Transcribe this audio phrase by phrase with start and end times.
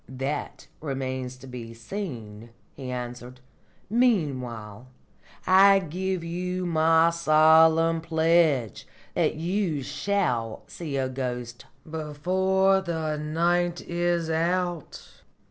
[0.09, 3.39] "That remains to be seen," he answered.
[3.87, 4.87] "Meanwhile,
[5.45, 13.81] I give you my solemn pledge that you shall see a ghost before the night
[13.81, 15.13] is out."